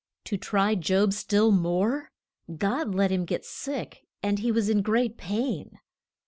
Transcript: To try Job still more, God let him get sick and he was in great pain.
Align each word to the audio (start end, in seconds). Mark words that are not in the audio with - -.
To 0.23 0.35
try 0.35 0.73
Job 0.73 1.13
still 1.13 1.51
more, 1.51 2.11
God 2.57 2.95
let 2.95 3.11
him 3.11 3.23
get 3.23 3.45
sick 3.45 4.07
and 4.23 4.39
he 4.39 4.51
was 4.51 4.67
in 4.67 4.81
great 4.81 5.15
pain. 5.15 5.77